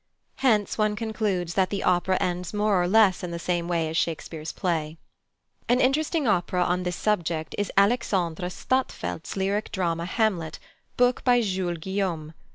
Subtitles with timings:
[0.37, 3.95] Hence one concludes that the opera ends more or less in the same way as
[3.95, 4.97] Shakespeare's play.
[5.69, 10.57] An interesting opera on this subject is +Alexandre Stadtfeldt's+ lyric drama Hamlet,
[10.97, 12.33] book by Jules Guillaume.